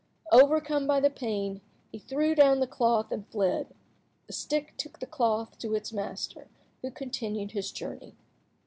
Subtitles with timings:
[0.31, 3.67] Overcome by the pain, he threw down the cloth and fled.
[4.25, 6.47] The stick took the cloth to its master,
[6.81, 8.15] who continued his journey.